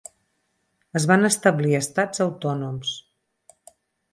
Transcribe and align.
Es 0.99 1.03
van 1.11 1.27
establir 1.29 1.75
estats 1.81 2.25
autònoms. 2.27 2.95